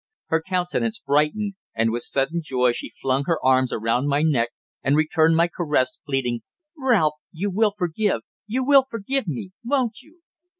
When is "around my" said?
3.71-4.23